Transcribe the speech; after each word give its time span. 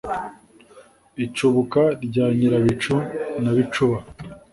Icubuka 1.25 1.81
rya 2.05 2.25
Nyirabicu 2.35 2.95
na 3.43 3.51
Bicuba, 3.57 3.97